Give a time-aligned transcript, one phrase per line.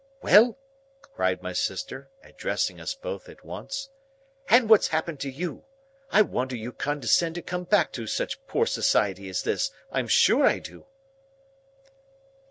[0.23, 0.57] "Well?"
[1.13, 3.91] cried my sister, addressing us both at once.
[4.49, 5.65] "And what's happened to you?
[6.11, 10.07] I wonder you condescend to come back to such poor society as this, I am
[10.07, 10.87] sure I do!"